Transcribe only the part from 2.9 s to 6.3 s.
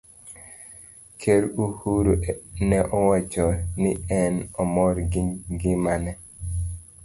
owacho ni ne omor gi gima ne